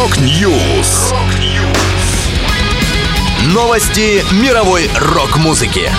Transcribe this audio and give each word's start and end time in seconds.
Rock 0.00 0.50
News. 0.50 1.12
Новости 3.52 4.24
мировой 4.42 4.88
рок-музыки. 4.98 5.90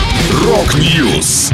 Rock 0.44 0.92
News. 0.92 1.52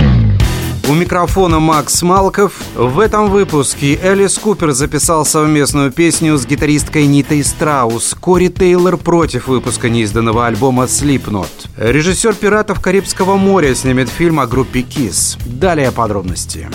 У 0.88 0.94
микрофона 0.94 1.60
Макс 1.60 2.02
Малков. 2.04 2.54
В 2.74 3.02
этом 3.02 3.30
выпуске 3.32 4.00
Элис 4.02 4.38
Купер 4.38 4.72
записал 4.72 5.26
совместную 5.26 5.92
песню 5.92 6.38
с 6.38 6.46
гитаристкой 6.46 7.06
Нитой 7.08 7.44
Страус. 7.44 8.16
Кори 8.18 8.48
Тейлор 8.48 8.96
против 8.96 9.50
выпуска 9.50 9.90
неизданного 9.90 10.48
альбома 10.48 10.84
Slipknot. 10.86 11.50
Режиссер 11.76 12.34
«Пиратов 12.34 12.80
Карибского 12.80 13.36
моря» 13.36 13.76
снимет 13.76 14.08
фильм 14.08 14.40
о 14.40 14.48
группе 14.48 14.84
KISS. 14.84 15.38
Далее 15.46 15.92
подробности. 15.92 16.70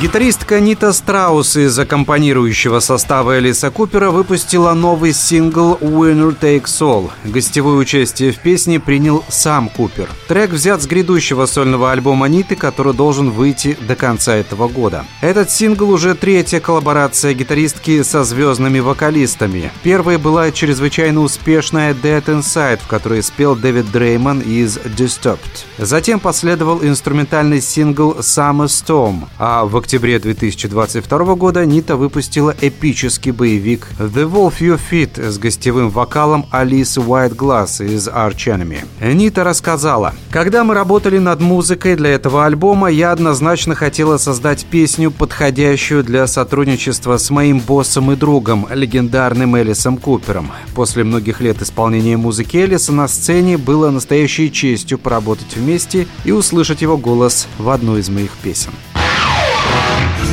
Гитаристка 0.00 0.60
Нита 0.60 0.92
Страус 0.92 1.56
из 1.56 1.76
аккомпанирующего 1.76 2.78
состава 2.78 3.40
Элиса 3.40 3.72
Купера 3.72 4.12
выпустила 4.12 4.72
новый 4.72 5.12
сингл 5.12 5.74
«Winner 5.80 6.38
Takes 6.38 6.80
All». 6.80 7.10
Гостевое 7.24 7.74
участие 7.74 8.30
в 8.30 8.38
песне 8.38 8.78
принял 8.78 9.24
сам 9.28 9.68
Купер. 9.68 10.08
Трек 10.28 10.50
взят 10.50 10.80
с 10.82 10.86
грядущего 10.86 11.46
сольного 11.46 11.90
альбома 11.90 12.28
Ниты, 12.28 12.54
который 12.54 12.94
должен 12.94 13.30
выйти 13.30 13.76
до 13.88 13.96
конца 13.96 14.36
этого 14.36 14.68
года. 14.68 15.04
Этот 15.20 15.50
сингл 15.50 15.90
уже 15.90 16.14
третья 16.14 16.60
коллаборация 16.60 17.34
гитаристки 17.34 18.04
со 18.04 18.22
звездными 18.22 18.78
вокалистами. 18.78 19.72
Первой 19.82 20.18
была 20.18 20.52
чрезвычайно 20.52 21.22
успешная 21.22 21.92
«Dead 21.92 22.24
Inside», 22.24 22.78
в 22.84 22.86
которой 22.86 23.20
спел 23.20 23.56
Дэвид 23.56 23.90
Дрейман 23.90 24.42
из 24.42 24.76
Disturbed. 24.76 25.38
Затем 25.76 26.20
последовал 26.20 26.84
инструментальный 26.84 27.60
сингл 27.60 28.12
«Summer 28.20 28.66
Storm», 28.66 29.24
а 29.40 29.64
в 29.64 29.76
октябре 29.76 29.87
2022 29.96 31.34
года 31.34 31.64
Нита 31.64 31.96
выпустила 31.96 32.54
эпический 32.60 33.32
боевик 33.32 33.86
«The 33.98 34.30
Wolf 34.30 34.60
You 34.60 34.78
Fit» 34.78 35.30
с 35.30 35.38
гостевым 35.38 35.88
вокалом 35.88 36.46
Алисы 36.50 37.00
Whiteglass 37.00 37.84
из 37.84 38.06
Arch 38.08 38.46
Enemy. 38.46 39.14
Нита 39.14 39.44
рассказала, 39.44 40.14
«Когда 40.30 40.64
мы 40.64 40.74
работали 40.74 41.18
над 41.18 41.40
музыкой 41.40 41.96
для 41.96 42.10
этого 42.10 42.44
альбома, 42.44 42.88
я 42.88 43.12
однозначно 43.12 43.74
хотела 43.74 44.18
создать 44.18 44.66
песню, 44.66 45.10
подходящую 45.10 46.04
для 46.04 46.26
сотрудничества 46.26 47.16
с 47.16 47.30
моим 47.30 47.60
боссом 47.60 48.12
и 48.12 48.16
другом, 48.16 48.66
легендарным 48.70 49.56
Элисом 49.56 49.96
Купером. 49.96 50.52
После 50.74 51.04
многих 51.04 51.40
лет 51.40 51.62
исполнения 51.62 52.16
музыки 52.16 52.58
Элиса 52.58 52.92
на 52.92 53.08
сцене 53.08 53.56
было 53.56 53.90
настоящей 53.90 54.52
честью 54.52 54.98
поработать 54.98 55.56
вместе 55.56 56.06
и 56.24 56.32
услышать 56.32 56.82
его 56.82 56.98
голос 56.98 57.48
в 57.58 57.70
одной 57.70 58.00
из 58.00 58.10
моих 58.10 58.32
песен. 58.42 58.72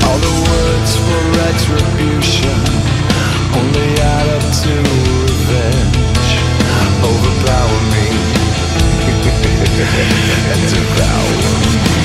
All 0.05 0.19
the 0.19 0.35
words 0.49 0.91
for 1.05 1.21
retribution 1.41 2.57
Only 3.57 3.89
add 4.01 4.27
up 4.37 4.45
to 4.61 4.73
revenge. 5.25 6.29
Overpower 7.09 7.81
me. 7.93 8.07
Devour 10.71 12.04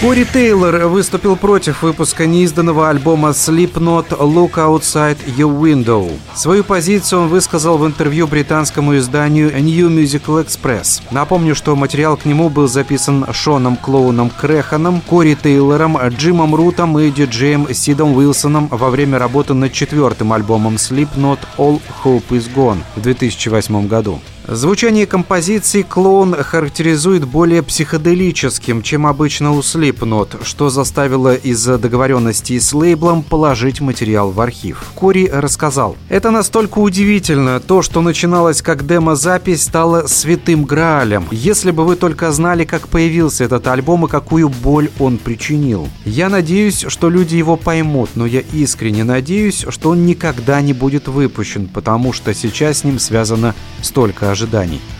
Кори 0.00 0.24
Тейлор 0.32 0.86
выступил 0.86 1.34
против 1.34 1.82
выпуска 1.82 2.24
неизданного 2.24 2.88
альбома 2.88 3.30
Slipknot 3.30 4.10
Look 4.10 4.52
Outside 4.52 5.18
Your 5.36 5.60
Window. 5.60 6.12
Свою 6.36 6.62
позицию 6.62 7.22
он 7.22 7.28
высказал 7.28 7.78
в 7.78 7.84
интервью 7.84 8.28
британскому 8.28 8.96
изданию 8.96 9.50
New 9.60 9.90
Musical 9.90 10.46
Express. 10.46 11.02
Напомню, 11.10 11.56
что 11.56 11.74
материал 11.74 12.16
к 12.16 12.26
нему 12.26 12.48
был 12.48 12.68
записан 12.68 13.26
Шоном 13.32 13.76
Клоуном 13.76 14.30
Креханом, 14.30 15.00
Кори 15.00 15.34
Тейлором, 15.34 15.98
Джимом 16.10 16.54
Рутом 16.54 16.96
и 17.00 17.10
диджеем 17.10 17.66
Сидом 17.74 18.16
Уилсоном 18.16 18.68
во 18.68 18.90
время 18.90 19.18
работы 19.18 19.54
над 19.54 19.72
четвертым 19.72 20.32
альбомом 20.32 20.76
Slipknot 20.76 21.40
All 21.56 21.80
Hope 22.04 22.28
Is 22.30 22.48
Gone 22.54 22.78
в 22.94 23.00
2008 23.00 23.88
году. 23.88 24.20
Звучание 24.50 25.04
композиции 25.04 25.82
«Клоун» 25.82 26.34
характеризует 26.34 27.26
более 27.26 27.62
психоделическим, 27.62 28.80
чем 28.80 29.06
обычно 29.06 29.52
у 29.52 29.58
Slipknot, 29.58 30.42
что 30.42 30.70
заставило 30.70 31.34
из-за 31.34 31.76
договоренности 31.76 32.58
с 32.58 32.72
лейблом 32.72 33.22
положить 33.22 33.82
материал 33.82 34.30
в 34.30 34.40
архив. 34.40 34.84
Кори 34.94 35.28
рассказал, 35.30 35.98
«Это 36.08 36.30
настолько 36.30 36.78
удивительно, 36.78 37.60
то, 37.60 37.82
что 37.82 38.00
начиналось 38.00 38.62
как 38.62 38.86
демо-запись, 38.86 39.64
стало 39.64 40.06
святым 40.06 40.64
граалем. 40.64 41.26
Если 41.30 41.70
бы 41.70 41.84
вы 41.84 41.96
только 41.96 42.32
знали, 42.32 42.64
как 42.64 42.88
появился 42.88 43.44
этот 43.44 43.66
альбом 43.66 44.06
и 44.06 44.08
какую 44.08 44.48
боль 44.48 44.88
он 44.98 45.18
причинил. 45.18 45.90
Я 46.06 46.30
надеюсь, 46.30 46.86
что 46.88 47.10
люди 47.10 47.36
его 47.36 47.56
поймут, 47.56 48.10
но 48.14 48.24
я 48.24 48.40
искренне 48.40 49.04
надеюсь, 49.04 49.66
что 49.68 49.90
он 49.90 50.06
никогда 50.06 50.62
не 50.62 50.72
будет 50.72 51.06
выпущен, 51.06 51.68
потому 51.68 52.14
что 52.14 52.32
сейчас 52.32 52.78
с 52.78 52.84
ним 52.84 52.98
связано 52.98 53.54
столько 53.82 54.30
ожиданий. 54.30 54.37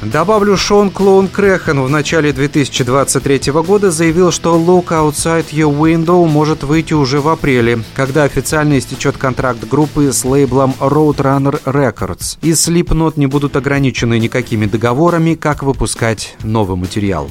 Добавлю, 0.02 0.56
Шон 0.56 0.90
Клоун 0.90 1.28
Крехан 1.28 1.82
в 1.82 1.90
начале 1.90 2.32
2023 2.32 3.52
года 3.52 3.90
заявил, 3.90 4.32
что 4.32 4.58
Look 4.58 4.88
Outside 4.88 5.50
Your 5.50 5.76
Window 5.76 6.26
может 6.26 6.62
выйти 6.62 6.94
уже 6.94 7.20
в 7.20 7.28
апреле, 7.28 7.80
когда 7.94 8.24
официально 8.24 8.78
истечет 8.78 9.16
контракт 9.16 9.66
группы 9.68 10.12
с 10.12 10.24
лейблом 10.24 10.74
Roadrunner 10.80 11.62
Records. 11.64 12.38
И 12.42 12.50
Slipknot 12.50 13.14
не 13.16 13.26
будут 13.26 13.56
ограничены 13.56 14.18
никакими 14.18 14.66
договорами, 14.66 15.34
как 15.34 15.62
выпускать 15.62 16.36
новый 16.42 16.76
материал. 16.76 17.28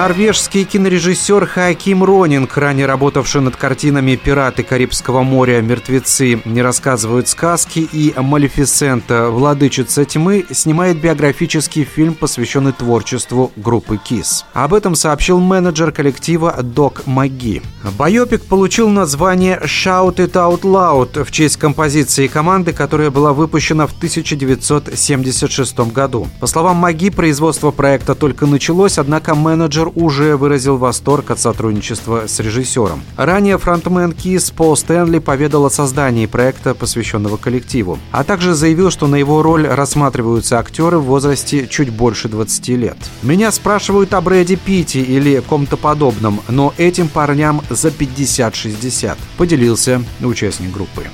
Норвежский 0.00 0.64
кинорежиссер 0.64 1.44
Хаким 1.44 2.02
Ронинг, 2.02 2.56
ранее 2.56 2.86
работавший 2.86 3.42
над 3.42 3.56
картинами 3.56 4.16
«Пираты 4.16 4.62
Карибского 4.62 5.22
моря», 5.22 5.60
«Мертвецы 5.60 6.40
не 6.46 6.62
рассказывают 6.62 7.28
сказки» 7.28 7.80
и 7.80 8.14
«Малефисента. 8.16 9.28
Владычица 9.28 10.06
тьмы», 10.06 10.46
снимает 10.52 10.98
биографический 11.02 11.84
фильм, 11.84 12.14
посвященный 12.14 12.72
творчеству 12.72 13.52
группы 13.56 14.00
KISS. 14.02 14.44
Об 14.54 14.72
этом 14.72 14.94
сообщил 14.94 15.38
менеджер 15.38 15.92
коллектива 15.92 16.56
Док 16.62 17.02
Маги. 17.04 17.60
Байопик 17.98 18.46
получил 18.46 18.88
название 18.88 19.60
«Shout 19.62 20.16
It 20.16 20.32
Out 20.32 20.62
Loud» 20.62 21.24
в 21.24 21.30
честь 21.30 21.58
композиции 21.58 22.26
команды, 22.26 22.72
которая 22.72 23.10
была 23.10 23.34
выпущена 23.34 23.86
в 23.86 23.92
1976 23.92 25.78
году. 25.92 26.26
По 26.40 26.46
словам 26.46 26.78
Маги, 26.78 27.10
производство 27.10 27.70
проекта 27.70 28.14
только 28.14 28.46
началось, 28.46 28.96
однако 28.96 29.34
менеджер 29.34 29.89
уже 29.94 30.36
выразил 30.36 30.76
восторг 30.76 31.30
от 31.30 31.40
сотрудничества 31.40 32.24
с 32.26 32.40
режиссером. 32.40 33.02
Ранее 33.16 33.58
фронтмен 33.58 34.12
Кис 34.12 34.50
Пол 34.50 34.76
Стэнли 34.76 35.18
поведал 35.18 35.66
о 35.66 35.70
создании 35.70 36.26
проекта, 36.26 36.74
посвященного 36.74 37.36
коллективу, 37.36 37.98
а 38.10 38.24
также 38.24 38.54
заявил, 38.54 38.90
что 38.90 39.06
на 39.06 39.16
его 39.16 39.42
роль 39.42 39.66
рассматриваются 39.66 40.58
актеры 40.58 40.98
в 40.98 41.04
возрасте 41.04 41.66
чуть 41.68 41.90
больше 41.90 42.28
20 42.28 42.68
лет. 42.68 42.96
«Меня 43.22 43.52
спрашивают 43.52 44.14
о 44.14 44.20
Брэди 44.20 44.56
Питти 44.56 45.02
или 45.02 45.40
ком-то 45.40 45.76
подобном, 45.76 46.40
но 46.48 46.72
этим 46.76 47.08
парням 47.08 47.62
за 47.70 47.88
50-60», 47.88 49.16
поделился 49.36 50.02
участник 50.20 50.72
группы. 50.72 51.06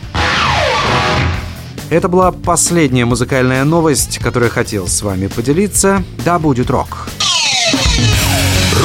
Это 1.89 2.09
была 2.09 2.33
последняя 2.33 3.05
музыкальная 3.05 3.63
новость, 3.65 4.19
которую 4.19 4.49
я 4.49 4.53
хотел 4.53 4.89
с 4.89 5.03
вами 5.03 5.29
поделиться. 5.29 6.03
Да 6.25 6.41
будет 6.41 6.69
рок! 6.69 7.09